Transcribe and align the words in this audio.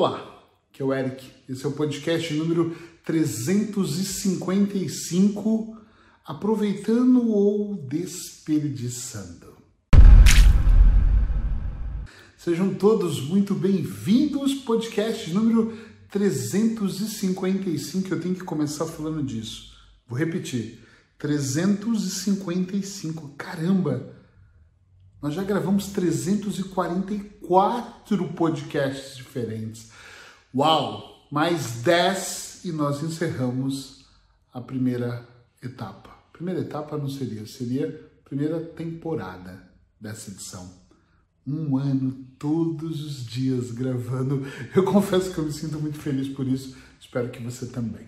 Olá, 0.00 0.46
que 0.70 0.80
é 0.80 0.84
o 0.84 0.94
Eric. 0.94 1.28
Esse 1.48 1.66
é 1.66 1.68
o 1.68 1.72
podcast 1.72 2.32
número 2.32 2.72
355, 3.04 5.76
aproveitando 6.24 7.28
ou 7.28 7.74
desperdiçando. 7.74 9.56
Sejam 12.36 12.72
todos 12.74 13.20
muito 13.22 13.56
bem-vindos, 13.56 14.54
podcast 14.54 15.34
número 15.34 15.76
355. 16.12 18.14
Eu 18.14 18.20
tenho 18.20 18.36
que 18.36 18.44
começar 18.44 18.86
falando 18.86 19.24
disso. 19.24 19.72
Vou 20.06 20.16
repetir: 20.16 20.78
355. 21.18 23.34
Caramba! 23.36 24.14
Nós 25.20 25.34
já 25.34 25.42
gravamos 25.42 25.88
344 25.88 27.37
podcasts 28.28 29.16
diferentes. 29.16 29.90
Uau! 30.54 31.26
Mais 31.30 31.82
10 31.82 32.64
e 32.64 32.72
nós 32.72 33.02
encerramos 33.02 34.04
a 34.52 34.60
primeira 34.60 35.26
etapa. 35.62 36.10
Primeira 36.32 36.60
etapa 36.60 36.96
não 36.98 37.08
seria, 37.08 37.46
seria 37.46 38.10
primeira 38.24 38.60
temporada 38.60 39.62
dessa 39.98 40.30
edição. 40.30 40.70
Um 41.46 41.78
ano, 41.78 42.12
todos 42.38 43.02
os 43.02 43.24
dias 43.24 43.70
gravando. 43.70 44.46
Eu 44.76 44.84
confesso 44.84 45.32
que 45.32 45.38
eu 45.38 45.44
me 45.44 45.52
sinto 45.52 45.80
muito 45.80 45.98
feliz 45.98 46.28
por 46.28 46.46
isso. 46.46 46.76
Espero 47.00 47.30
que 47.30 47.42
você 47.42 47.66
também. 47.66 48.06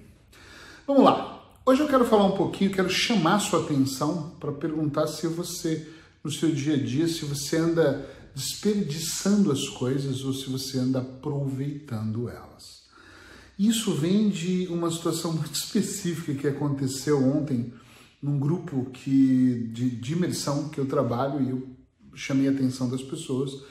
Vamos 0.86 1.02
lá. 1.02 1.42
Hoje 1.64 1.82
eu 1.82 1.88
quero 1.88 2.04
falar 2.04 2.26
um 2.26 2.36
pouquinho, 2.36 2.72
quero 2.72 2.90
chamar 2.90 3.38
sua 3.38 3.62
atenção 3.62 4.34
para 4.40 4.52
perguntar 4.52 5.06
se 5.06 5.26
você 5.28 5.88
no 6.22 6.30
seu 6.30 6.50
dia 6.50 6.74
a 6.74 6.78
dia, 6.78 7.08
se 7.08 7.24
você 7.24 7.56
anda 7.56 8.06
desperdiçando 8.34 9.50
as 9.50 9.68
coisas 9.68 10.24
ou 10.24 10.32
se 10.32 10.48
você 10.48 10.78
anda 10.78 11.00
aproveitando 11.00 12.28
elas. 12.28 12.80
Isso 13.58 13.92
vem 13.94 14.30
de 14.30 14.66
uma 14.68 14.90
situação 14.90 15.32
muito 15.36 15.54
específica 15.54 16.34
que 16.34 16.48
aconteceu 16.48 17.22
ontem 17.22 17.72
num 18.22 18.38
grupo 18.38 18.86
que, 18.92 19.70
de, 19.72 19.90
de 19.90 20.12
imersão 20.12 20.68
que 20.68 20.78
eu 20.78 20.86
trabalho 20.86 21.42
e 21.42 21.50
eu 21.50 21.68
chamei 22.14 22.48
a 22.48 22.50
atenção 22.50 22.88
das 22.88 23.02
pessoas 23.02 23.62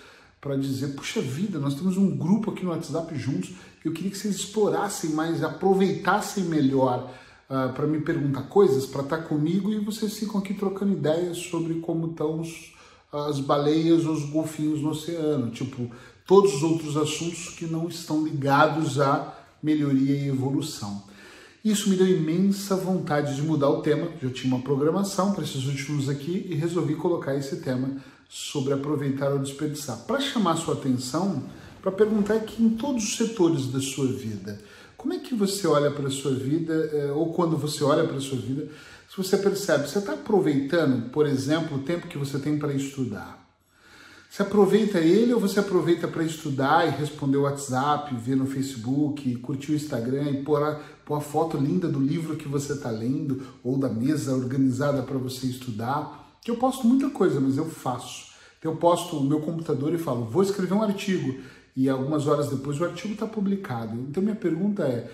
para 0.42 0.56
dizer, 0.56 0.96
puxa 0.96 1.22
vida, 1.22 1.60
nós 1.60 1.76
temos 1.76 1.98
um 1.98 2.16
grupo 2.16 2.52
aqui 2.52 2.64
no 2.64 2.72
WhatsApp 2.72 3.14
juntos, 3.18 3.52
eu 3.84 3.92
queria 3.92 4.12
que 4.12 4.18
vocês 4.18 4.36
explorassem 4.36 5.12
mais, 5.12 5.44
aproveitassem 5.44 6.46
melhor 6.46 7.12
uh, 7.50 7.54
ah, 7.54 7.70
para 7.70 7.86
me 7.86 8.00
perguntar 8.00 8.44
coisas, 8.44 8.86
para 8.86 9.02
estar 9.02 9.18
tá 9.18 9.24
comigo 9.24 9.72
e 9.72 9.80
vocês 9.80 10.18
ficam 10.18 10.40
aqui 10.40 10.54
trocando 10.54 10.94
ideias 10.94 11.38
sobre 11.38 11.76
como 11.82 12.12
estão 12.12 12.40
os, 12.40 12.74
as 13.12 13.40
baleias 13.40 14.06
ou 14.06 14.14
os 14.14 14.30
golfinhos 14.30 14.82
no 14.82 14.90
oceano, 14.90 15.52
tipo 15.52 15.90
todos 16.26 16.54
os 16.56 16.64
outros 16.64 16.96
assuntos 16.96 17.50
que 17.50 17.66
não 17.66 17.88
estão 17.88 18.24
ligados 18.24 19.00
à 19.00 19.36
melhoria 19.64 20.16
e 20.16 20.28
evolução. 20.28 21.04
Isso 21.66 21.90
me 21.90 21.96
deu 21.96 22.08
imensa 22.08 22.76
vontade 22.76 23.36
de 23.36 23.42
mudar 23.42 23.70
o 23.70 23.82
tema. 23.82 24.10
Já 24.22 24.30
tinha 24.30 24.54
uma 24.54 24.64
programação 24.64 25.34
para 25.34 25.44
esses 25.44 25.66
últimos 25.66 26.08
aqui 26.08 26.48
e 26.50 26.56
resolvi 26.56 26.96
colocar 26.96 27.36
esse 27.36 27.58
tema 27.58 27.98
sobre 28.30 28.74
aproveitar 28.74 29.32
ou 29.32 29.40
desperdiçar. 29.40 29.98
Para 30.06 30.22
chamar 30.22 30.56
sua 30.56 30.76
atenção, 30.76 31.44
para 31.82 31.92
perguntar 31.92 32.36
aqui 32.36 32.64
em 32.64 32.70
todos 32.70 33.04
os 33.04 33.18
setores 33.18 33.68
da 33.68 33.82
sua 33.82 34.08
vida. 34.08 34.62
Como 35.00 35.14
é 35.14 35.18
que 35.18 35.34
você 35.34 35.66
olha 35.66 35.90
para 35.90 36.10
a 36.10 36.12
sua 36.12 36.34
vida, 36.34 36.74
é, 36.74 37.10
ou 37.14 37.32
quando 37.32 37.56
você 37.56 37.82
olha 37.86 38.06
para 38.06 38.18
a 38.18 38.22
sua 38.22 38.38
vida, 38.38 38.70
se 39.10 39.16
você 39.16 39.38
percebe, 39.38 39.88
você 39.88 39.98
está 39.98 40.12
aproveitando, 40.12 41.10
por 41.10 41.26
exemplo, 41.26 41.78
o 41.78 41.84
tempo 41.84 42.10
que 42.10 42.18
você 42.18 42.38
tem 42.38 42.60
para 42.60 42.74
estudar? 42.74 43.48
Você 44.30 44.42
aproveita 44.42 45.00
ele 45.00 45.34
ou 45.34 45.40
você 45.40 45.62
aproveita 45.62 46.06
para 46.06 46.22
estudar 46.22 46.86
e 46.86 47.00
responder 47.00 47.38
o 47.38 47.44
WhatsApp, 47.44 48.14
ver 48.14 48.36
no 48.36 48.46
Facebook, 48.46 49.38
curtir 49.38 49.72
o 49.72 49.76
Instagram 49.76 50.32
e 50.32 50.44
pôr 50.44 50.62
a, 50.62 50.82
pôr 51.06 51.16
a 51.16 51.22
foto 51.22 51.56
linda 51.56 51.88
do 51.88 52.00
livro 52.00 52.36
que 52.36 52.50
você 52.50 52.74
está 52.74 52.92
lendo 52.92 53.42
ou 53.64 53.78
da 53.78 53.88
mesa 53.88 54.36
organizada 54.36 55.02
para 55.02 55.18
você 55.18 55.48
estudar? 55.48 56.38
Que 56.42 56.52
eu 56.52 56.58
posto 56.58 56.86
muita 56.86 57.10
coisa, 57.10 57.40
mas 57.40 57.56
eu 57.56 57.66
faço. 57.66 58.34
Eu 58.62 58.76
posto 58.76 59.16
o 59.16 59.24
meu 59.24 59.40
computador 59.40 59.94
e 59.94 59.98
falo, 59.98 60.26
vou 60.26 60.44
escrever 60.44 60.74
um 60.74 60.84
artigo 60.84 61.40
e 61.80 61.88
algumas 61.88 62.28
horas 62.28 62.50
depois 62.50 62.78
o 62.82 62.84
artigo 62.84 63.14
está 63.14 63.26
publicado. 63.26 63.96
Então 64.10 64.22
minha 64.22 64.36
pergunta 64.36 64.84
é, 64.84 65.10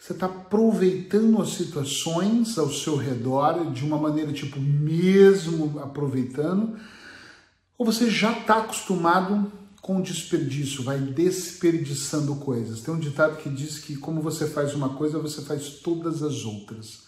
você 0.00 0.12
está 0.12 0.26
aproveitando 0.26 1.40
as 1.40 1.50
situações 1.50 2.58
ao 2.58 2.68
seu 2.70 2.96
redor 2.96 3.70
de 3.70 3.84
uma 3.84 3.96
maneira 3.96 4.32
tipo 4.32 4.58
mesmo 4.60 5.78
aproveitando, 5.78 6.76
ou 7.78 7.86
você 7.86 8.10
já 8.10 8.32
está 8.32 8.58
acostumado 8.58 9.52
com 9.80 10.00
desperdício, 10.00 10.82
vai 10.82 10.98
desperdiçando 10.98 12.34
coisas. 12.34 12.80
Tem 12.80 12.92
um 12.92 12.98
ditado 12.98 13.36
que 13.36 13.48
diz 13.48 13.78
que 13.78 13.94
como 13.94 14.20
você 14.20 14.48
faz 14.48 14.74
uma 14.74 14.88
coisa, 14.96 15.20
você 15.20 15.42
faz 15.42 15.78
todas 15.84 16.20
as 16.20 16.44
outras. 16.44 17.06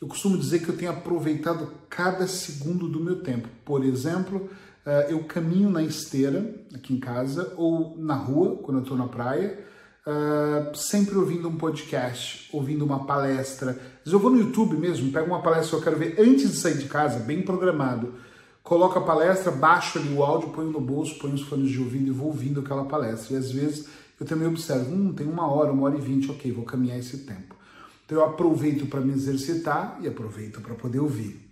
Eu 0.00 0.08
costumo 0.08 0.38
dizer 0.38 0.60
que 0.60 0.70
eu 0.70 0.76
tenho 0.76 0.90
aproveitado 0.90 1.70
cada 1.90 2.26
segundo 2.26 2.88
do 2.88 2.98
meu 2.98 3.20
tempo. 3.20 3.46
Por 3.62 3.84
exemplo, 3.84 4.48
eu 5.10 5.22
caminho 5.24 5.68
na 5.68 5.82
esteira 5.82 6.54
aqui 6.74 6.94
em 6.94 7.00
casa 7.00 7.52
ou 7.56 7.96
na 7.98 8.14
rua, 8.14 8.56
quando 8.62 8.78
eu 8.78 8.82
estou 8.82 8.96
na 8.96 9.06
praia, 9.06 9.58
uh, 10.06 10.74
sempre 10.76 11.16
ouvindo 11.16 11.48
um 11.48 11.56
podcast, 11.56 12.48
ouvindo 12.52 12.84
uma 12.84 13.04
palestra. 13.04 13.72
Vezes 13.72 14.12
eu 14.12 14.18
vou 14.18 14.30
no 14.30 14.38
YouTube 14.38 14.76
mesmo, 14.76 15.12
pego 15.12 15.26
uma 15.26 15.42
palestra 15.42 15.70
que 15.70 15.76
eu 15.76 15.82
quero 15.82 15.98
ver 15.98 16.20
antes 16.20 16.50
de 16.50 16.56
sair 16.56 16.78
de 16.78 16.86
casa, 16.86 17.20
bem 17.20 17.42
programado. 17.42 18.14
Coloco 18.62 18.98
a 18.98 19.02
palestra, 19.02 19.50
baixo 19.50 19.98
ali 19.98 20.12
o 20.12 20.22
áudio, 20.22 20.50
ponho 20.50 20.70
no 20.70 20.80
bolso, 20.80 21.18
ponho 21.18 21.34
os 21.34 21.42
fones 21.42 21.70
de 21.70 21.78
ouvido 21.78 22.08
e 22.08 22.10
vou 22.10 22.28
ouvindo 22.28 22.60
aquela 22.60 22.84
palestra. 22.84 23.34
E 23.34 23.38
às 23.38 23.50
vezes 23.50 23.88
eu 24.20 24.26
também 24.26 24.48
observo, 24.48 24.94
hum, 24.94 25.12
tem 25.12 25.26
uma 25.26 25.50
hora, 25.50 25.72
uma 25.72 25.84
hora 25.84 25.96
e 25.96 26.00
vinte, 26.00 26.30
ok, 26.30 26.50
vou 26.52 26.64
caminhar 26.64 26.98
esse 26.98 27.18
tempo. 27.18 27.54
Então 28.04 28.18
eu 28.18 28.24
aproveito 28.24 28.86
para 28.86 29.00
me 29.00 29.12
exercitar 29.12 29.98
e 30.02 30.08
aproveito 30.08 30.60
para 30.60 30.74
poder 30.74 31.00
ouvir 31.00 31.47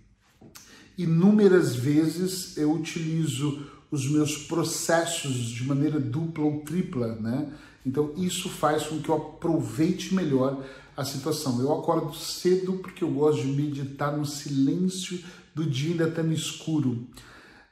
inúmeras 0.97 1.75
vezes 1.75 2.57
eu 2.57 2.71
utilizo 2.71 3.65
os 3.91 4.09
meus 4.09 4.37
processos 4.37 5.33
de 5.33 5.63
maneira 5.63 5.99
dupla 5.99 6.43
ou 6.43 6.59
tripla, 6.61 7.15
né? 7.15 7.53
Então 7.85 8.13
isso 8.17 8.49
faz 8.49 8.83
com 8.83 8.99
que 8.99 9.09
eu 9.09 9.15
aproveite 9.15 10.13
melhor 10.13 10.61
a 10.95 11.05
situação. 11.05 11.61
Eu 11.61 11.71
acordo 11.71 12.13
cedo 12.13 12.73
porque 12.73 13.03
eu 13.03 13.09
gosto 13.11 13.43
de 13.43 13.47
meditar 13.47 14.17
no 14.17 14.25
silêncio 14.25 15.23
do 15.55 15.63
dia 15.63 15.91
ainda 15.91 16.09
estando 16.09 16.33
escuro. 16.33 17.07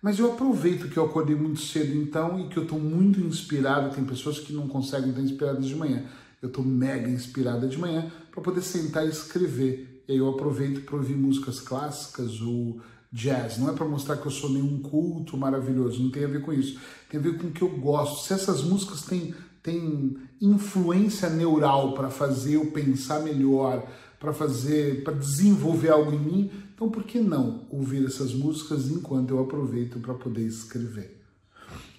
Mas 0.02 0.20
eu 0.20 0.32
aproveito 0.32 0.88
que 0.88 0.98
eu 0.98 1.06
acordei 1.06 1.36
muito 1.36 1.60
cedo 1.60 1.98
então 1.98 2.40
e 2.40 2.48
que 2.48 2.58
eu 2.58 2.64
estou 2.64 2.80
muito 2.80 3.20
inspirado. 3.20 3.94
Tem 3.94 4.06
pessoas 4.06 4.40
que 4.40 4.54
não 4.54 4.68
conseguem 4.68 5.10
estar 5.10 5.22
inspiradas 5.22 5.66
de 5.66 5.76
manhã. 5.76 6.06
Eu 6.42 6.48
estou 6.48 6.64
mega 6.64 7.10
inspirada 7.10 7.68
de 7.68 7.78
manhã 7.78 8.12
para 8.32 8.42
poder 8.42 8.62
sentar 8.62 9.06
e 9.06 9.10
escrever. 9.10 10.04
E 10.08 10.12
aí 10.12 10.18
eu 10.20 10.30
aproveito 10.30 10.86
para 10.86 10.96
ouvir 10.96 11.16
músicas 11.16 11.60
clássicas 11.60 12.40
ou 12.40 12.80
jazz. 13.16 13.58
Não 13.58 13.70
é 13.70 13.74
para 13.74 13.86
mostrar 13.86 14.18
que 14.18 14.26
eu 14.26 14.32
sou 14.32 14.50
nenhum 14.50 14.82
culto 14.82 15.38
maravilhoso, 15.38 16.04
não 16.04 16.12
tem 16.12 16.26
a 16.26 16.28
ver 16.28 16.42
com 16.42 16.52
isso. 16.52 16.78
Tem 17.10 17.18
a 17.18 17.24
ver 17.24 17.38
com 17.38 17.48
o 17.48 17.52
que 17.52 17.62
eu 17.62 17.70
gosto. 17.70 18.28
Se 18.28 18.34
essas 18.34 18.62
músicas 18.62 19.04
têm, 19.04 19.34
têm 19.64 20.18
influência 20.42 21.30
neural 21.30 21.94
para 21.94 22.10
fazer 22.10 22.56
eu 22.56 22.72
pensar 22.72 23.22
melhor, 23.22 23.88
para 24.20 24.34
fazer, 24.34 25.04
para 25.04 25.14
desenvolver 25.14 25.90
algo 25.90 26.12
em 26.12 26.20
mim, 26.20 26.52
então 26.74 26.90
por 26.90 27.04
que 27.04 27.20
não 27.20 27.66
ouvir 27.70 28.06
essas 28.06 28.34
músicas 28.34 28.90
enquanto 28.90 29.32
eu 29.32 29.40
aproveito 29.40 29.98
para 30.00 30.14
poder 30.14 30.46
escrever? 30.46 31.22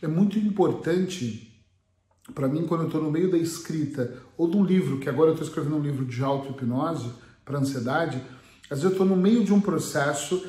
É 0.02 0.06
muito 0.06 0.38
importante 0.38 1.50
para 2.34 2.48
mim 2.48 2.66
quando 2.66 2.82
eu 2.82 2.86
estou 2.88 3.02
no 3.02 3.10
meio 3.10 3.30
da 3.30 3.38
escrita 3.38 4.22
ou 4.36 4.50
de 4.50 4.56
um 4.56 4.64
livro, 4.64 4.98
que 4.98 5.08
agora 5.08 5.30
eu 5.30 5.34
estou 5.34 5.48
escrevendo 5.48 5.76
um 5.76 5.82
livro 5.82 6.04
de 6.04 6.22
auto-hipnose 6.22 7.10
para 7.44 7.58
ansiedade, 7.58 8.20
às 8.64 8.80
vezes 8.80 8.84
eu 8.84 8.90
estou 8.90 9.06
no 9.06 9.16
meio 9.16 9.44
de 9.44 9.52
um 9.52 9.60
processo 9.60 10.44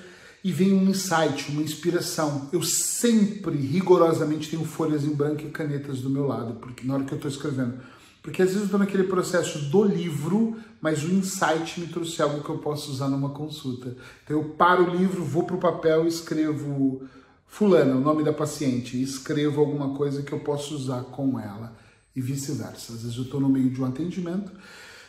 e 0.47 0.51
vem 0.53 0.71
um 0.71 0.89
insight, 0.89 1.51
uma 1.51 1.61
inspiração. 1.61 2.47
Eu 2.53 2.63
sempre, 2.63 3.57
rigorosamente, 3.57 4.49
tenho 4.49 4.63
folhas 4.63 5.03
em 5.03 5.13
branco 5.13 5.41
e 5.41 5.49
canetas 5.49 5.99
do 5.99 6.09
meu 6.09 6.25
lado, 6.25 6.53
porque 6.61 6.87
na 6.87 6.93
hora 6.93 7.03
que 7.03 7.11
eu 7.11 7.17
estou 7.17 7.29
escrevendo. 7.29 7.73
Porque 8.21 8.41
às 8.41 8.47
vezes 8.47 8.61
eu 8.61 8.65
estou 8.67 8.79
naquele 8.79 9.03
processo 9.03 9.59
do 9.65 9.83
livro, 9.83 10.55
mas 10.79 11.03
o 11.03 11.11
insight 11.11 11.81
me 11.81 11.87
trouxe 11.87 12.21
algo 12.21 12.41
que 12.41 12.47
eu 12.47 12.59
posso 12.59 12.89
usar 12.89 13.09
numa 13.09 13.31
consulta. 13.31 13.97
Então 14.23 14.37
eu 14.37 14.45
paro 14.51 14.89
o 14.89 14.95
livro, 14.95 15.21
vou 15.21 15.43
para 15.43 15.57
o 15.57 15.59
papel 15.59 16.05
e 16.05 16.07
escrevo 16.07 17.01
fulana, 17.45 17.97
o 17.97 17.99
nome 17.99 18.23
da 18.23 18.31
paciente, 18.31 18.95
e 18.95 19.03
escrevo 19.03 19.59
alguma 19.59 19.95
coisa 19.95 20.23
que 20.23 20.31
eu 20.31 20.39
posso 20.39 20.73
usar 20.73 21.01
com 21.03 21.37
ela 21.37 21.75
e 22.15 22.21
vice-versa. 22.21 22.93
Às 22.93 23.01
vezes 23.01 23.17
eu 23.17 23.23
estou 23.23 23.41
no 23.41 23.49
meio 23.49 23.69
de 23.69 23.81
um 23.81 23.85
atendimento, 23.85 24.49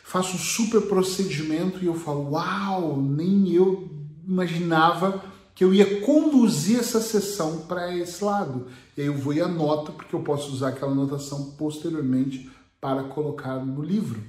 faço 0.03 0.35
um 0.35 0.41
super 0.41 0.81
procedimento 0.81 1.79
e 1.81 1.87
eu 1.87 1.95
falo, 1.95 2.33
uau, 2.33 3.01
nem 3.01 3.53
eu 3.53 3.99
imaginava 4.29 5.25
que 5.55 5.65
eu 5.65 5.75
ia 5.75 6.01
conduzir 6.03 6.79
essa 6.79 7.01
sessão 7.01 7.63
para 7.63 7.93
esse 7.97 8.23
lado. 8.23 8.67
E 8.97 9.01
aí 9.01 9.07
eu 9.09 9.17
vou 9.17 9.33
e 9.33 9.41
anoto, 9.41 9.93
porque 9.93 10.15
eu 10.15 10.21
posso 10.21 10.53
usar 10.53 10.69
aquela 10.69 10.93
anotação 10.93 11.53
posteriormente 11.59 12.49
para 12.81 13.05
colocar 13.05 13.57
no 13.65 13.83
livro. 13.83 14.23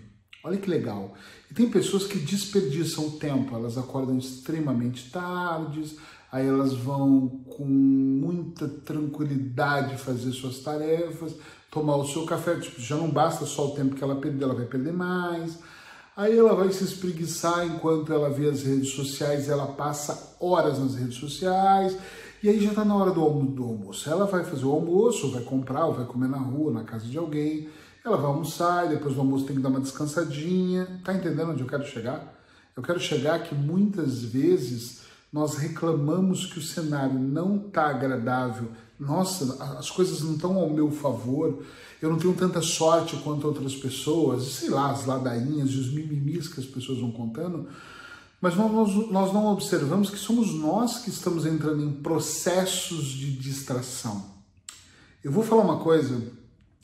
Olha 0.44 0.58
que 0.58 0.70
legal. 0.70 1.14
E 1.52 1.54
tem 1.54 1.70
pessoas 1.70 2.08
que 2.08 2.18
desperdiçam 2.18 3.08
o 3.08 3.12
tempo, 3.12 3.56
elas 3.56 3.78
acordam 3.78 4.18
extremamente 4.18 5.12
tardes, 5.12 5.98
aí 6.32 6.48
elas 6.48 6.74
vão 6.74 7.28
com 7.50 7.66
muita 7.66 8.68
tranquilidade 8.68 9.98
fazer 9.98 10.32
suas 10.32 10.60
tarefas, 10.60 11.36
tomar 11.70 11.98
o 11.98 12.08
seu 12.08 12.26
café, 12.26 12.56
tipo, 12.56 12.82
já 12.82 12.96
não 12.96 13.10
basta 13.10 13.46
só 13.46 13.68
o 13.68 13.76
tempo 13.76 13.96
que 13.96 14.04
ela 14.04 14.16
perdeu, 14.16 14.48
ela 14.48 14.58
vai 14.58 14.66
perder 14.66 14.94
mais. 14.94 15.60
Aí 16.20 16.38
ela 16.38 16.54
vai 16.54 16.70
se 16.70 16.84
espreguiçar 16.84 17.66
enquanto 17.66 18.12
ela 18.12 18.30
vê 18.30 18.50
as 18.50 18.64
redes 18.64 18.90
sociais, 18.90 19.48
ela 19.48 19.68
passa 19.68 20.36
horas 20.38 20.78
nas 20.78 20.96
redes 20.96 21.16
sociais, 21.16 21.98
e 22.44 22.50
aí 22.50 22.60
já 22.60 22.72
está 22.72 22.84
na 22.84 22.94
hora 22.94 23.12
do, 23.12 23.22
do 23.22 23.64
almoço. 23.64 24.10
Ela 24.10 24.26
vai 24.26 24.44
fazer 24.44 24.66
o 24.66 24.72
almoço, 24.74 25.32
vai 25.32 25.44
comprar, 25.44 25.86
ou 25.86 25.94
vai 25.94 26.06
comer 26.06 26.28
na 26.28 26.38
rua, 26.38 26.74
na 26.74 26.84
casa 26.84 27.06
de 27.06 27.18
alguém, 27.18 27.70
ela 28.04 28.18
vai 28.18 28.26
almoçar, 28.26 28.86
e 28.86 28.90
depois 28.90 29.16
do 29.16 29.22
almoço 29.22 29.46
tem 29.46 29.56
que 29.56 29.62
dar 29.62 29.70
uma 29.70 29.80
descansadinha. 29.80 31.00
Tá 31.06 31.14
entendendo 31.14 31.52
onde 31.52 31.62
eu 31.62 31.68
quero 31.68 31.86
chegar? 31.86 32.38
Eu 32.76 32.84
quero 32.84 33.00
chegar 33.00 33.42
que 33.42 33.56
muitas 33.56 34.22
vezes 34.22 35.04
nós 35.32 35.56
reclamamos 35.56 36.46
que 36.46 36.60
o 36.60 36.62
cenário 36.62 37.20
não 37.20 37.68
está 37.68 37.88
agradável, 37.90 38.72
nossa, 39.00 39.64
as 39.78 39.90
coisas 39.90 40.22
não 40.22 40.34
estão 40.34 40.58
ao 40.58 40.70
meu 40.70 40.92
favor, 40.92 41.64
eu 42.02 42.10
não 42.10 42.18
tenho 42.18 42.34
tanta 42.34 42.62
sorte 42.62 43.16
quanto 43.18 43.48
outras 43.48 43.76
pessoas, 43.76 44.44
sei 44.44 44.70
lá, 44.70 44.92
as 44.92 45.06
ladainhas 45.06 45.70
e 45.70 45.78
os 45.78 45.94
mimimis 45.94 46.48
que 46.48 46.60
as 46.60 46.66
pessoas 46.66 47.00
vão 47.00 47.12
contando, 47.12 47.68
mas 48.42 48.56
nós, 48.56 49.12
nós 49.12 49.34
não 49.34 49.48
observamos 49.48 50.10
que 50.10 50.18
somos 50.18 50.54
nós 50.54 51.00
que 51.00 51.10
estamos 51.10 51.46
entrando 51.46 51.84
em 51.84 51.92
processos 51.92 53.06
de 53.08 53.32
distração. 53.34 54.26
Eu 55.24 55.32
vou 55.32 55.44
falar 55.44 55.64
uma 55.64 55.80
coisa, 55.80 56.22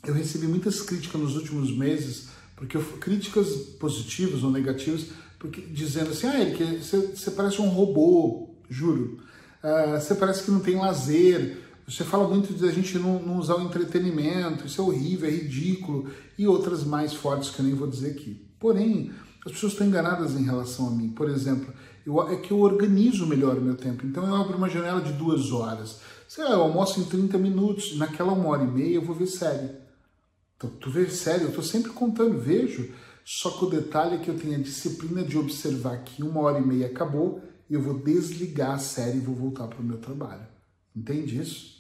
eu 0.06 0.14
recebi 0.14 0.48
muitas 0.48 0.82
críticas 0.82 1.20
nos 1.20 1.36
últimos 1.36 1.76
meses, 1.76 2.28
porque 2.56 2.78
eu, 2.78 2.84
críticas 3.00 3.48
positivas 3.80 4.44
ou 4.44 4.52
negativas, 4.52 5.08
porque 5.48 5.62
dizendo 5.62 6.12
assim, 6.12 6.28
ah, 6.28 6.40
ele, 6.40 6.82
você, 6.82 6.98
você 6.98 7.32
parece 7.32 7.62
um 7.62 7.70
robô, 7.70 8.50
juro, 8.70 9.20
uh, 9.64 10.00
você 10.00 10.16
parece 10.16 10.44
que 10.44 10.52
não 10.52 10.60
tem 10.60 10.76
lazer, 10.76 11.58
você 11.88 12.04
fala 12.04 12.28
muito 12.28 12.54
de 12.54 12.68
a 12.68 12.72
gente 12.72 12.98
não, 12.98 13.22
não, 13.22 13.38
usar 13.38 13.56
o 13.56 13.62
entretenimento, 13.62 14.66
isso 14.66 14.82
é 14.82 14.84
horrível, 14.84 15.30
é 15.30 15.32
ridículo, 15.32 16.10
e 16.38 16.48
outras 16.48 16.84
mais 16.84 17.14
fortes 17.14 17.50
que 17.50 17.60
eu 17.60 17.66
nem 17.66 17.76
vou 17.76 17.88
dizer 17.88 18.12
aqui. 18.12 18.46
Porém, 18.60 19.12
as 19.46 19.52
pessoas 19.52 19.74
estão 19.74 19.86
enganadas 19.86 20.34
em 20.34 20.44
relação 20.44 20.88
a 20.88 20.92
mim. 20.92 21.10
Por 21.10 21.30
exemplo, 21.30 21.72
eu, 22.06 22.20
é 22.28 22.38
que 22.38 22.52
eu 22.52 22.60
organizo 22.60 23.28
melhor 23.28 23.58
o 23.58 23.62
meu 23.62 23.76
tempo. 23.76 24.06
Então 24.06 24.26
eu 24.26 24.36
abro 24.36 24.58
uma 24.58 24.70
janela 24.70 25.00
de 25.00 25.14
duas 25.14 25.52
horas. 25.52 26.00
Sei 26.28 26.44
lá, 26.44 26.52
eu 26.52 26.62
almoço 26.62 27.00
em 27.00 27.04
30 27.04 27.38
minutos, 27.38 27.96
naquela 27.98 28.34
uma 28.34 28.50
hora 28.50 28.64
e 28.64 28.68
meia 28.68 28.96
eu 28.96 29.04
vou 29.04 29.16
ver 29.16 29.28
série. 29.28 29.70
Então, 30.58 30.70
tu 30.80 30.90
vê 30.90 31.08
série, 31.10 31.44
eu 31.44 31.50
estou 31.50 31.64
sempre 31.64 31.92
contando, 31.92 32.40
vejo. 32.40 32.92
Só 33.28 33.50
que 33.50 33.66
o 33.66 33.70
detalhe 33.70 34.16
é 34.16 34.18
que 34.20 34.30
eu 34.30 34.38
tenho 34.38 34.54
a 34.54 34.62
disciplina 34.62 35.24
de 35.24 35.36
observar 35.36 36.04
que 36.04 36.22
uma 36.22 36.42
hora 36.42 36.60
e 36.60 36.66
meia 36.66 36.86
acabou 36.86 37.42
e 37.68 37.74
eu 37.74 37.82
vou 37.82 37.98
desligar 37.98 38.76
a 38.76 38.78
série 38.78 39.18
e 39.18 39.22
vou 39.22 39.34
voltar 39.34 39.68
para 39.68 39.82
o 39.82 39.84
meu 39.84 39.98
trabalho. 39.98 40.46
Entende 40.96 41.42
isso? 41.42 41.76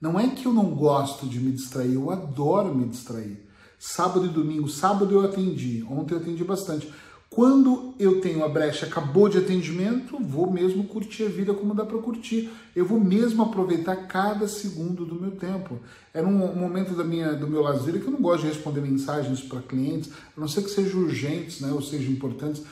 Não 0.00 0.18
é 0.18 0.28
que 0.30 0.46
eu 0.46 0.52
não 0.52 0.74
gosto 0.74 1.28
de 1.28 1.38
me 1.38 1.52
distrair, 1.52 1.94
eu 1.94 2.10
adoro 2.10 2.74
me 2.74 2.88
distrair. 2.88 3.46
Sábado 3.78 4.26
e 4.26 4.30
domingo, 4.30 4.68
sábado 4.68 5.14
eu 5.14 5.24
atendi, 5.24 5.86
ontem 5.88 6.14
eu 6.14 6.20
atendi 6.20 6.42
bastante. 6.42 6.92
Quando 7.32 7.94
eu 7.96 8.20
tenho 8.20 8.44
a 8.44 8.48
brecha, 8.48 8.86
acabou 8.86 9.28
de 9.28 9.38
atendimento, 9.38 10.18
vou 10.18 10.50
mesmo 10.50 10.82
curtir 10.82 11.22
a 11.22 11.28
vida 11.28 11.54
como 11.54 11.72
dá 11.72 11.86
para 11.86 11.96
curtir. 11.98 12.50
Eu 12.74 12.84
vou 12.84 12.98
mesmo 12.98 13.40
aproveitar 13.40 13.94
cada 14.08 14.48
segundo 14.48 15.06
do 15.06 15.14
meu 15.14 15.30
tempo. 15.30 15.78
Era 16.12 16.26
um 16.26 16.56
momento 16.56 16.92
da 16.92 17.04
minha, 17.04 17.32
do 17.32 17.46
meu 17.46 17.62
lazer 17.62 18.00
que 18.00 18.06
eu 18.06 18.10
não 18.10 18.20
gosto 18.20 18.42
de 18.42 18.48
responder 18.48 18.80
mensagens 18.80 19.40
para 19.42 19.62
clientes, 19.62 20.10
a 20.36 20.40
não 20.40 20.48
ser 20.48 20.62
que 20.62 20.70
sejam 20.70 21.02
urgentes, 21.02 21.60
né, 21.60 21.70
ou 21.70 21.80
sejam 21.80 22.10
importantes. 22.10 22.64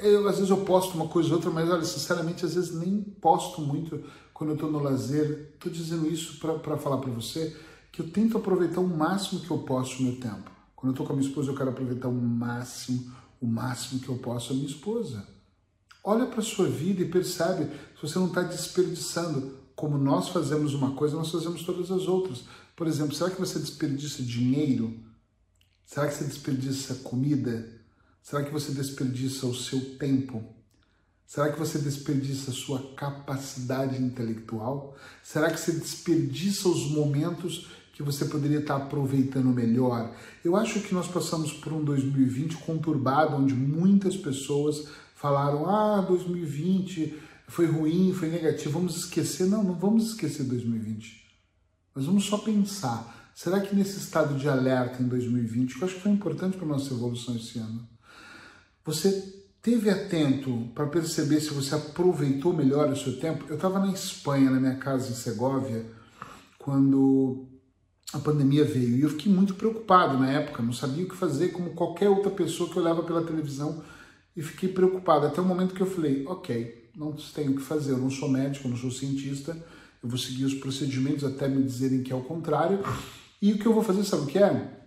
Eu, 0.00 0.28
às 0.28 0.36
vezes 0.36 0.50
eu 0.50 0.58
posto 0.58 0.94
uma 0.94 1.08
coisa 1.08 1.30
ou 1.30 1.34
outra, 1.34 1.50
mas 1.50 1.68
olha, 1.68 1.84
sinceramente, 1.84 2.44
às 2.44 2.54
vezes 2.54 2.72
nem 2.72 3.02
posto 3.20 3.60
muito 3.60 4.00
quando 4.32 4.50
eu 4.50 4.54
estou 4.54 4.70
no 4.70 4.78
lazer. 4.78 5.50
Estou 5.54 5.72
dizendo 5.72 6.06
isso 6.08 6.38
para 6.38 6.78
falar 6.78 6.98
para 6.98 7.10
você 7.10 7.54
que 7.90 8.00
eu 8.00 8.08
tento 8.08 8.38
aproveitar 8.38 8.80
o 8.80 8.86
máximo 8.86 9.40
que 9.40 9.50
eu 9.50 9.58
posso 9.58 10.00
o 10.00 10.06
meu 10.06 10.16
tempo. 10.20 10.52
Quando 10.76 10.90
eu 10.90 10.92
estou 10.92 11.04
com 11.04 11.14
a 11.14 11.16
minha 11.16 11.28
esposa, 11.28 11.50
eu 11.50 11.56
quero 11.56 11.70
aproveitar 11.70 12.08
o 12.08 12.12
máximo, 12.12 13.12
o 13.44 13.46
máximo 13.46 14.00
que 14.00 14.08
eu 14.08 14.16
posso 14.16 14.52
a 14.52 14.56
minha 14.56 14.66
esposa. 14.66 15.26
Olha 16.02 16.26
para 16.26 16.40
a 16.40 16.44
sua 16.44 16.68
vida 16.68 17.02
e 17.02 17.08
percebe 17.08 17.64
se 17.94 18.02
você 18.02 18.18
não 18.18 18.28
está 18.28 18.42
desperdiçando. 18.42 19.58
Como 19.76 19.98
nós 19.98 20.28
fazemos 20.28 20.72
uma 20.72 20.94
coisa, 20.94 21.16
nós 21.16 21.30
fazemos 21.30 21.62
todas 21.62 21.90
as 21.90 22.08
outras. 22.08 22.44
Por 22.74 22.86
exemplo, 22.86 23.14
será 23.14 23.30
que 23.30 23.40
você 23.40 23.58
desperdiça 23.58 24.22
dinheiro? 24.22 24.98
Será 25.84 26.08
que 26.08 26.14
você 26.14 26.24
desperdiça 26.24 26.94
comida? 26.96 27.70
Será 28.22 28.42
que 28.42 28.52
você 28.52 28.72
desperdiça 28.72 29.46
o 29.46 29.54
seu 29.54 29.96
tempo? 29.98 30.42
Será 31.26 31.52
que 31.52 31.58
você 31.58 31.78
desperdiça 31.78 32.50
a 32.50 32.54
sua 32.54 32.94
capacidade 32.94 34.00
intelectual? 34.00 34.96
Será 35.22 35.50
que 35.50 35.58
você 35.58 35.72
desperdiça 35.72 36.68
os 36.68 36.90
momentos 36.90 37.68
que 37.94 38.02
você 38.02 38.26
poderia 38.26 38.58
estar 38.58 38.76
aproveitando 38.76 39.46
melhor? 39.46 40.14
Eu 40.44 40.56
acho 40.56 40.80
que 40.80 40.92
nós 40.92 41.08
passamos 41.08 41.52
por 41.52 41.72
um 41.72 41.82
2020 41.82 42.56
conturbado, 42.58 43.36
onde 43.36 43.54
muitas 43.54 44.16
pessoas 44.16 44.88
falaram: 45.14 45.66
ah, 45.68 46.00
2020 46.02 47.14
foi 47.48 47.66
ruim, 47.66 48.12
foi 48.12 48.28
negativo, 48.28 48.78
vamos 48.78 48.96
esquecer. 48.96 49.46
Não, 49.46 49.64
não 49.64 49.74
vamos 49.74 50.08
esquecer 50.08 50.44
2020. 50.44 51.24
Mas 51.94 52.04
vamos 52.04 52.24
só 52.24 52.38
pensar: 52.38 53.32
será 53.34 53.60
que 53.60 53.74
nesse 53.74 53.98
estado 53.98 54.36
de 54.36 54.48
alerta 54.48 55.02
em 55.02 55.06
2020, 55.06 55.74
que 55.74 55.82
eu 55.82 55.86
acho 55.86 55.94
que 55.94 56.02
foi 56.02 56.12
importante 56.12 56.56
para 56.56 56.66
a 56.66 56.70
nossa 56.70 56.92
evolução 56.92 57.36
esse 57.36 57.58
ano, 57.58 57.88
você 58.84 59.42
Teve 59.64 59.88
atento 59.88 60.68
para 60.74 60.86
perceber 60.86 61.40
se 61.40 61.54
você 61.54 61.74
aproveitou 61.74 62.52
melhor 62.52 62.90
o 62.90 62.96
seu 62.96 63.18
tempo? 63.18 63.46
Eu 63.48 63.54
estava 63.54 63.78
na 63.78 63.90
Espanha, 63.90 64.50
na 64.50 64.60
minha 64.60 64.76
casa 64.76 65.10
em 65.10 65.14
Segóvia, 65.14 65.86
quando 66.58 67.46
a 68.14 68.18
pandemia 68.20 68.64
veio. 68.64 68.96
E 68.96 69.02
eu 69.02 69.10
fiquei 69.10 69.30
muito 69.30 69.54
preocupado 69.54 70.16
na 70.16 70.30
época, 70.30 70.62
não 70.62 70.72
sabia 70.72 71.04
o 71.04 71.08
que 71.08 71.16
fazer, 71.16 71.48
como 71.48 71.70
qualquer 71.70 72.08
outra 72.08 72.30
pessoa 72.30 72.70
que 72.70 72.78
olhava 72.78 73.02
pela 73.02 73.24
televisão. 73.24 73.82
E 74.36 74.42
fiquei 74.42 74.68
preocupado, 74.68 75.26
até 75.26 75.40
o 75.40 75.44
momento 75.44 75.74
que 75.74 75.80
eu 75.80 75.86
falei, 75.86 76.24
ok, 76.26 76.90
não 76.96 77.12
tenho 77.12 77.52
o 77.52 77.56
que 77.56 77.62
fazer, 77.62 77.92
eu 77.92 77.98
não 77.98 78.10
sou 78.10 78.28
médico, 78.28 78.68
não 78.68 78.76
sou 78.76 78.90
cientista, 78.90 79.56
eu 80.02 80.08
vou 80.08 80.18
seguir 80.18 80.44
os 80.44 80.54
procedimentos 80.54 81.24
até 81.24 81.48
me 81.48 81.62
dizerem 81.62 82.02
que 82.02 82.12
é 82.12 82.16
o 82.16 82.22
contrário. 82.22 82.78
E 83.42 83.52
o 83.52 83.58
que 83.58 83.66
eu 83.66 83.74
vou 83.74 83.82
fazer, 83.82 84.04
sabe 84.04 84.22
o 84.22 84.26
que 84.26 84.38
é? 84.38 84.80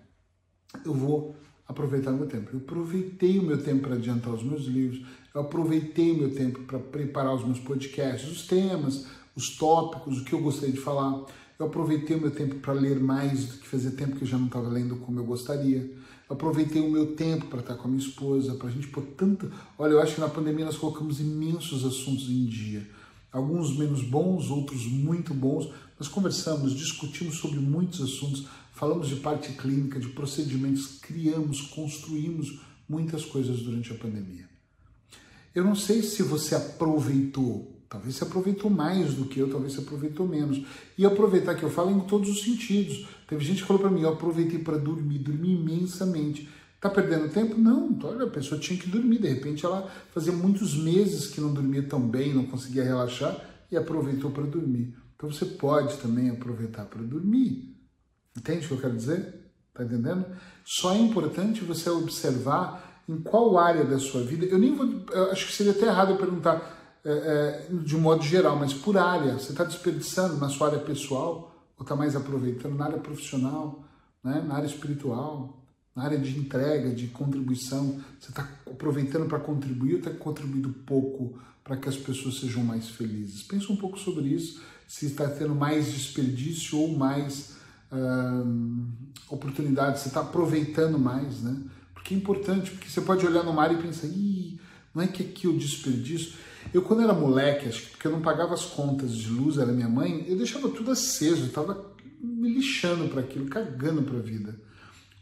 Eu 0.85 0.93
vou 0.93 1.35
aproveitar 1.67 2.11
meu 2.11 2.27
tempo. 2.27 2.49
Eu 2.53 2.59
aproveitei 2.59 3.39
o 3.39 3.43
meu 3.43 3.61
tempo 3.61 3.83
para 3.83 3.95
adiantar 3.95 4.33
os 4.33 4.43
meus 4.43 4.65
livros, 4.65 5.05
eu 5.35 5.41
aproveitei 5.41 6.11
o 6.11 6.17
meu 6.17 6.33
tempo 6.33 6.61
para 6.63 6.79
preparar 6.79 7.35
os 7.35 7.43
meus 7.43 7.59
podcasts, 7.59 8.29
os 8.31 8.47
temas, 8.47 9.05
os 9.35 9.57
tópicos, 9.57 10.19
o 10.19 10.23
que 10.23 10.33
eu 10.33 10.41
gostaria 10.41 10.73
de 10.73 10.79
falar. 10.79 11.25
Eu 11.59 11.65
aproveitei 11.65 12.15
o 12.15 12.21
meu 12.21 12.29
tempo 12.29 12.55
para 12.55 12.73
ler 12.73 12.99
mais 12.99 13.45
do 13.45 13.57
que 13.57 13.67
fazia 13.67 13.89
tempo 13.91 14.15
que 14.15 14.23
eu 14.23 14.27
já 14.27 14.37
não 14.37 14.45
estava 14.45 14.69
lendo 14.69 14.95
como 14.97 15.19
eu 15.19 15.25
gostaria. 15.25 15.91
Eu 16.29 16.35
aproveitei 16.35 16.81
o 16.81 16.91
meu 16.91 17.15
tempo 17.15 17.47
para 17.47 17.61
estar 17.61 17.75
com 17.75 17.87
a 17.87 17.91
minha 17.91 18.03
esposa, 18.03 18.53
para 18.55 18.67
a 18.67 18.71
gente 18.71 18.87
pôr 18.87 19.03
tanta. 19.17 19.51
Olha, 19.77 19.93
eu 19.93 20.01
acho 20.01 20.15
que 20.15 20.21
na 20.21 20.29
pandemia 20.29 20.65
nós 20.65 20.77
colocamos 20.77 21.19
imensos 21.19 21.83
assuntos 21.83 22.29
em 22.29 22.45
dia. 22.45 22.87
Alguns 23.31 23.75
menos 23.75 24.03
bons, 24.03 24.51
outros 24.51 24.85
muito 24.85 25.33
bons. 25.33 25.71
Nós 25.99 26.07
conversamos, 26.07 26.75
discutimos 26.75 27.37
sobre 27.37 27.59
muitos 27.59 28.01
assuntos, 28.01 28.45
falamos 28.73 29.07
de 29.07 29.15
parte 29.15 29.53
clínica, 29.53 29.99
de 29.99 30.09
procedimentos, 30.09 30.99
criamos, 31.01 31.61
construímos 31.61 32.59
muitas 32.87 33.25
coisas 33.25 33.61
durante 33.61 33.91
a 33.91 33.95
pandemia. 33.95 34.47
Eu 35.55 35.63
não 35.63 35.75
sei 35.75 36.03
se 36.03 36.21
você 36.21 36.53
aproveitou, 36.53 37.76
talvez 37.89 38.15
você 38.15 38.23
aproveitou 38.23 38.69
mais 38.69 39.13
do 39.13 39.25
que 39.25 39.39
eu, 39.39 39.49
talvez 39.49 39.73
você 39.73 39.81
aproveitou 39.81 40.27
menos. 40.27 40.65
E 40.97 41.05
aproveitar 41.05 41.55
que 41.55 41.63
eu 41.63 41.69
falo 41.69 41.91
em 41.91 42.01
todos 42.01 42.29
os 42.29 42.43
sentidos. 42.43 43.07
Teve 43.27 43.43
gente 43.43 43.61
que 43.61 43.67
falou 43.67 43.81
para 43.81 43.91
mim, 43.91 44.01
eu 44.01 44.09
aproveitei 44.09 44.59
para 44.59 44.77
dormir, 44.77 45.19
dormi 45.19 45.53
imensamente. 45.53 46.49
Tá 46.79 46.89
perdendo 46.89 47.29
tempo? 47.29 47.57
Não, 47.57 47.97
olha, 48.03 48.25
a 48.25 48.29
pessoa 48.29 48.59
tinha 48.59 48.79
que 48.79 48.89
dormir. 48.89 49.19
De 49.19 49.27
repente 49.27 49.65
ela 49.65 49.89
fazia 50.13 50.31
muitos 50.31 50.75
meses 50.75 51.27
que 51.27 51.41
não 51.41 51.53
dormia 51.53 51.83
tão 51.83 51.99
bem, 51.99 52.33
não 52.33 52.45
conseguia 52.45 52.83
relaxar 52.83 53.39
e 53.71 53.75
aproveitou 53.75 54.31
para 54.31 54.43
dormir. 54.43 54.95
Então 55.15 55.31
você 55.31 55.45
pode 55.45 55.97
também 55.97 56.29
aproveitar 56.29 56.85
para 56.85 57.01
dormir. 57.01 57.75
Entende 58.37 58.65
o 58.65 58.67
que 58.67 58.73
eu 58.75 58.81
quero 58.81 58.95
dizer? 58.95 59.51
Tá 59.73 59.83
entendendo? 59.83 60.25
Só 60.63 60.93
é 60.93 60.97
importante 60.99 61.63
você 61.63 61.89
observar 61.89 63.03
em 63.09 63.17
qual 63.17 63.57
área 63.57 63.83
da 63.83 63.97
sua 63.97 64.21
vida. 64.23 64.45
Eu 64.45 64.59
nem 64.59 64.75
vou. 64.75 64.85
Eu 65.11 65.31
acho 65.31 65.47
que 65.47 65.53
seria 65.53 65.71
até 65.71 65.87
errado 65.87 66.11
eu 66.11 66.17
perguntar 66.17 66.76
é, 67.09 67.11
é, 67.11 67.67
de 67.71 67.95
um 67.95 68.01
modo 68.01 68.21
geral, 68.21 68.57
mas 68.57 68.73
por 68.73 68.97
área. 68.97 69.35
Você 69.35 69.51
está 69.51 69.63
desperdiçando 69.63 70.35
na 70.35 70.49
sua 70.49 70.67
área 70.67 70.79
pessoal 70.79 71.55
ou 71.77 71.83
está 71.83 71.95
mais 71.95 72.17
aproveitando 72.17 72.75
na 72.75 72.83
área 72.83 72.97
profissional, 72.97 73.85
né? 74.21 74.43
na 74.45 74.55
área 74.55 74.67
espiritual, 74.67 75.57
na 75.95 76.03
área 76.03 76.17
de 76.17 76.37
entrega, 76.37 76.93
de 76.93 77.07
contribuição? 77.07 78.01
Você 78.19 78.29
está 78.31 78.45
aproveitando 78.69 79.25
para 79.25 79.39
contribuir 79.39 79.93
ou 79.93 79.99
está 79.99 80.11
contribuindo 80.11 80.69
pouco 80.85 81.39
para 81.63 81.77
que 81.77 81.87
as 81.87 81.95
pessoas 81.95 82.41
sejam 82.41 82.61
mais 82.61 82.89
felizes? 82.89 83.41
Pensa 83.41 83.71
um 83.71 83.77
pouco 83.77 83.97
sobre 83.97 84.25
isso, 84.25 84.61
se 84.85 85.05
está 85.05 85.29
tendo 85.29 85.55
mais 85.55 85.85
desperdício 85.85 86.77
ou 86.77 86.97
mais 86.97 87.55
uh, 87.89 88.87
oportunidades, 89.29 90.01
você 90.01 90.09
está 90.09 90.19
aproveitando 90.19 90.99
mais, 90.99 91.41
né? 91.41 91.57
Porque 91.93 92.13
é 92.13 92.17
importante, 92.17 92.71
porque 92.71 92.89
você 92.89 92.99
pode 92.99 93.25
olhar 93.25 93.43
no 93.43 93.53
mar 93.53 93.71
e 93.71 93.81
pensar, 93.81 94.07
Ih, 94.07 94.59
não 94.93 95.03
é 95.03 95.07
que 95.07 95.23
aqui 95.23 95.47
eu 95.47 95.57
desperdício. 95.57 96.33
Eu, 96.73 96.81
quando 96.81 97.03
era 97.03 97.13
moleque, 97.13 97.67
acho 97.67 97.81
que 97.83 97.89
porque 97.91 98.07
eu 98.07 98.11
não 98.11 98.21
pagava 98.21 98.53
as 98.53 98.65
contas 98.65 99.13
de 99.13 99.29
luz, 99.29 99.57
era 99.57 99.71
minha 99.71 99.87
mãe, 99.87 100.25
eu 100.27 100.37
deixava 100.37 100.69
tudo 100.69 100.91
aceso, 100.91 101.45
estava 101.45 101.93
me 102.21 102.49
lixando 102.49 103.07
para 103.09 103.21
aquilo, 103.21 103.47
cagando 103.47 104.03
para 104.03 104.17
a 104.17 104.21
vida. 104.21 104.59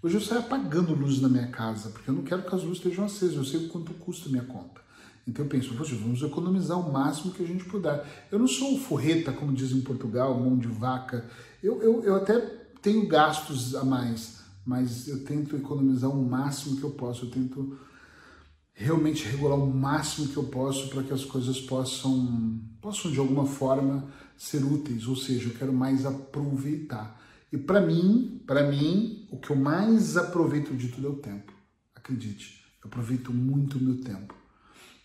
Hoje 0.02 0.16
eu 0.16 0.22
saio 0.22 0.42
apagando 0.42 0.94
luzes 0.94 1.22
na 1.22 1.30
minha 1.30 1.48
casa, 1.48 1.90
porque 1.90 2.10
eu 2.10 2.14
não 2.14 2.24
quero 2.24 2.44
que 2.44 2.54
as 2.54 2.62
luzes 2.62 2.78
estejam 2.78 3.06
acesas, 3.06 3.36
eu 3.36 3.44
sei 3.44 3.68
quanto 3.68 3.94
custa 3.94 4.28
a 4.28 4.32
minha 4.32 4.44
conta. 4.44 4.82
Então 5.28 5.44
eu 5.44 5.50
penso, 5.50 5.74
poxa, 5.74 5.96
vamos 5.96 6.22
economizar 6.22 6.80
o 6.80 6.92
máximo 6.92 7.34
que 7.34 7.44
a 7.44 7.48
gente 7.48 7.66
puder. 7.66 8.06
Eu 8.32 8.38
não 8.38 8.48
sou 8.48 8.74
um 8.74 8.78
forreta, 8.78 9.32
como 9.32 9.54
dizem 9.54 9.80
em 9.80 9.82
Portugal, 9.82 10.40
mão 10.40 10.56
de 10.56 10.68
vaca. 10.68 11.26
Eu, 11.64 11.82
eu, 11.82 12.04
eu 12.04 12.16
até 12.16 12.40
tenho 12.82 13.08
gastos 13.08 13.74
a 13.74 13.84
mais, 13.84 14.42
mas 14.64 15.08
eu 15.08 15.24
tento 15.24 15.56
economizar 15.56 16.12
o 16.12 16.24
máximo 16.24 16.78
que 16.78 16.84
eu 16.84 16.92
posso. 16.92 17.26
Eu 17.26 17.32
tento 17.32 17.80
realmente 18.76 19.26
regular 19.26 19.58
o 19.58 19.74
máximo 19.74 20.28
que 20.28 20.38
eu 20.38 20.44
posso 20.44 20.90
para 20.90 21.02
que 21.02 21.14
as 21.14 21.24
coisas 21.24 21.60
possam, 21.62 22.60
possam 22.82 23.10
de 23.10 23.18
alguma 23.18 23.46
forma 23.46 24.12
ser 24.38 24.64
úteis. 24.64 25.08
Ou 25.08 25.16
seja, 25.16 25.48
eu 25.48 25.54
quero 25.54 25.72
mais 25.72 26.06
aproveitar. 26.06 27.20
E 27.52 27.58
para 27.58 27.80
mim, 27.80 28.42
para 28.46 28.70
mim, 28.70 29.26
o 29.32 29.38
que 29.38 29.50
eu 29.50 29.56
mais 29.56 30.18
aproveito 30.18 30.76
de 30.76 30.90
tudo 30.90 31.08
é 31.08 31.10
o 31.10 31.16
tempo. 31.16 31.54
Acredite, 31.96 32.62
eu 32.84 32.90
aproveito 32.90 33.32
muito 33.32 33.78
o 33.78 33.82
meu 33.82 34.02
tempo. 34.02 34.36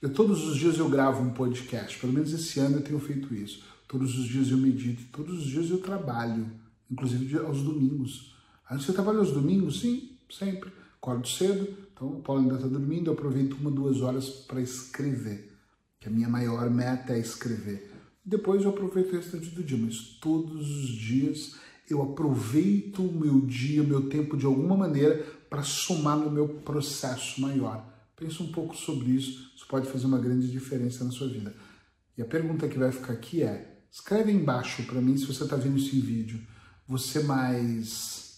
Eu, 0.02 0.12
todos 0.12 0.48
os 0.48 0.56
dias 0.56 0.78
eu 0.78 0.88
gravo 0.88 1.22
um 1.22 1.30
podcast, 1.30 1.98
pelo 1.98 2.12
menos 2.12 2.32
esse 2.32 2.58
ano 2.58 2.78
eu 2.78 2.82
tenho 2.82 2.98
feito 2.98 3.34
isso. 3.34 3.62
Todos 3.86 4.18
os 4.18 4.26
dias 4.26 4.48
eu 4.50 4.56
medito, 4.56 5.04
todos 5.12 5.40
os 5.40 5.44
dias 5.44 5.70
eu 5.70 5.78
trabalho, 5.78 6.50
inclusive 6.90 7.38
aos 7.38 7.62
domingos. 7.62 8.34
Aí 8.68 8.80
você 8.80 8.92
trabalha 8.92 9.18
aos 9.18 9.30
domingos? 9.30 9.80
Sim, 9.80 10.10
sempre. 10.30 10.72
Acordo 10.96 11.28
cedo, 11.28 11.68
então 12.00 12.16
o 12.16 12.22
Paulo 12.22 12.40
ainda 12.40 12.54
está 12.54 12.66
dormindo, 12.66 13.08
eu 13.08 13.12
aproveito 13.12 13.58
uma, 13.60 13.70
duas 13.70 14.00
horas 14.00 14.30
para 14.30 14.58
escrever, 14.62 15.52
que 16.00 16.08
a 16.08 16.10
minha 16.10 16.30
maior 16.30 16.70
meta 16.70 17.12
é 17.12 17.18
escrever. 17.18 17.92
Depois 18.24 18.62
eu 18.62 18.70
aproveito 18.70 19.12
o 19.12 19.16
restante 19.16 19.50
do 19.50 19.62
dia, 19.62 19.76
mas 19.76 19.98
todos 20.18 20.66
os 20.66 20.88
dias 20.88 21.56
eu 21.90 22.00
aproveito 22.00 23.02
o 23.02 23.12
meu 23.12 23.42
dia, 23.42 23.82
o 23.82 23.86
meu 23.86 24.08
tempo 24.08 24.34
de 24.34 24.46
alguma 24.46 24.78
maneira 24.78 25.26
para 25.50 25.62
somar 25.62 26.16
no 26.16 26.30
meu 26.30 26.48
processo 26.48 27.38
maior. 27.38 27.86
Pense 28.16 28.42
um 28.42 28.50
pouco 28.50 28.74
sobre 28.74 29.10
isso, 29.10 29.52
isso 29.54 29.66
pode 29.68 29.86
fazer 29.86 30.06
uma 30.06 30.18
grande 30.18 30.50
diferença 30.50 31.04
na 31.04 31.10
sua 31.10 31.28
vida. 31.28 31.54
E 32.16 32.22
a 32.22 32.24
pergunta 32.24 32.66
que 32.66 32.78
vai 32.78 32.92
ficar 32.92 33.12
aqui 33.12 33.42
é: 33.42 33.82
escreve 33.92 34.32
embaixo 34.32 34.84
para 34.84 35.02
mim 35.02 35.18
se 35.18 35.26
você 35.26 35.44
está 35.44 35.56
vendo 35.56 35.76
isso 35.76 35.94
em 35.94 36.00
vídeo. 36.00 36.40
Você 36.88 37.22
mais 37.24 38.29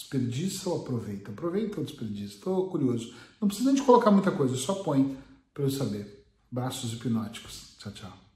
desperdiça 0.00 0.70
ou 0.70 0.80
aproveita? 0.80 1.30
Aproveita 1.30 1.78
ou 1.78 1.84
desperdiça? 1.84 2.34
Estou 2.34 2.68
curioso. 2.70 3.14
Não 3.40 3.48
precisa 3.48 3.72
de 3.72 3.82
colocar 3.82 4.10
muita 4.10 4.30
coisa, 4.30 4.56
só 4.56 4.74
põe 4.74 5.16
para 5.52 5.64
eu 5.64 5.70
saber. 5.70 6.24
Braços 6.50 6.92
hipnóticos. 6.92 7.76
Tchau, 7.78 7.92
tchau. 7.92 8.29